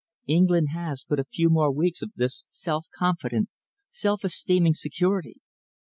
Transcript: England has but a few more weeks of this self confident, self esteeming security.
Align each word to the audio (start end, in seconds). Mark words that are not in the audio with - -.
England 0.25 0.69
has 0.73 1.05
but 1.07 1.19
a 1.19 1.25
few 1.31 1.47
more 1.47 1.71
weeks 1.71 2.01
of 2.01 2.11
this 2.15 2.45
self 2.49 2.87
confident, 2.97 3.49
self 3.91 4.25
esteeming 4.25 4.73
security. 4.73 5.35